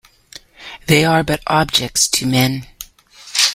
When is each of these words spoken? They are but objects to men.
They 0.87 1.05
are 1.05 1.21
but 1.21 1.43
objects 1.45 2.07
to 2.07 2.25
men. 2.25 2.65